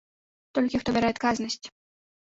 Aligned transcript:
Толькі 0.59 0.81
хто 0.83 0.89
бярэ 0.97 1.07
адказнасць. 1.15 1.63